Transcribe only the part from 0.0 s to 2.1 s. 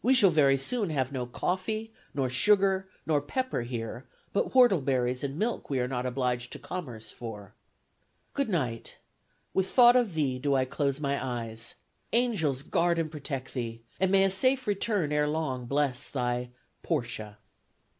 We shall very soon have no coffee,